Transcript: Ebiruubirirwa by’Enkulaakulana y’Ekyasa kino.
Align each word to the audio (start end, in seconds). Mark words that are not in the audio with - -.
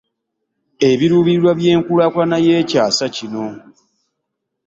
Ebiruubirirwa 0.89 1.51
by’Enkulaakulana 1.59 2.37
y’Ekyasa 2.45 3.05
kino. 3.15 3.45